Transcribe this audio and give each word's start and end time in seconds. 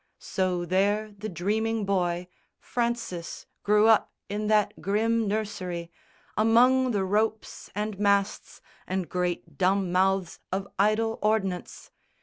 So 0.17 0.65
there 0.65 1.13
the 1.15 1.29
dreaming 1.29 1.85
boy, 1.85 2.27
Francis, 2.57 3.45
grew 3.61 3.85
up 3.87 4.11
in 4.29 4.47
that 4.47 4.81
grim 4.81 5.27
nursery 5.27 5.91
Among 6.35 6.89
the 6.89 7.03
ropes 7.03 7.69
and 7.75 7.99
masts 7.99 8.61
and 8.87 9.07
great 9.07 9.59
dumb 9.59 9.91
mouths 9.91 10.39
Of 10.51 10.67
idle 10.79 11.19
ordnance. 11.21 11.91